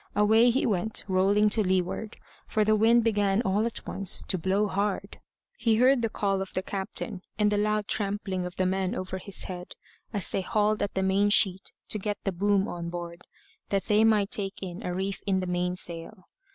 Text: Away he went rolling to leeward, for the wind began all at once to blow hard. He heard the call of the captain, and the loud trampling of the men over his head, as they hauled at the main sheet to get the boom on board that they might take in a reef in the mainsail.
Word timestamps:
Away 0.15 0.49
he 0.49 0.65
went 0.65 1.03
rolling 1.07 1.47
to 1.49 1.61
leeward, 1.61 2.17
for 2.47 2.65
the 2.65 2.75
wind 2.75 3.03
began 3.03 3.43
all 3.43 3.67
at 3.67 3.85
once 3.85 4.23
to 4.23 4.39
blow 4.39 4.65
hard. 4.67 5.19
He 5.59 5.75
heard 5.75 6.01
the 6.01 6.09
call 6.09 6.41
of 6.41 6.55
the 6.55 6.63
captain, 6.63 7.21
and 7.37 7.51
the 7.51 7.59
loud 7.59 7.87
trampling 7.87 8.43
of 8.43 8.55
the 8.55 8.65
men 8.65 8.95
over 8.95 9.19
his 9.19 9.43
head, 9.43 9.73
as 10.11 10.31
they 10.31 10.41
hauled 10.41 10.81
at 10.81 10.95
the 10.95 11.03
main 11.03 11.29
sheet 11.29 11.71
to 11.89 11.99
get 11.99 12.17
the 12.23 12.31
boom 12.31 12.67
on 12.67 12.89
board 12.89 13.21
that 13.69 13.85
they 13.85 14.03
might 14.03 14.31
take 14.31 14.63
in 14.63 14.81
a 14.81 14.91
reef 14.91 15.19
in 15.27 15.39
the 15.39 15.45
mainsail. 15.45 16.27